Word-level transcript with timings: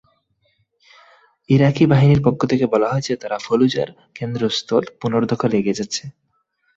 ইরাকি 1.49 1.83
বাহিনীর 1.91 2.21
পক্ষ 2.23 2.41
থেকে 2.51 2.65
বলা 2.73 2.87
হয়েছে 2.91 3.13
তাঁরা 3.21 3.37
ফালুজার 3.39 3.89
কেন্দ্রস্থল 4.15 4.83
পুনর্দখলে 4.99 5.55
এগিয়ে 5.59 5.77
যাচ্ছে। 5.79 6.03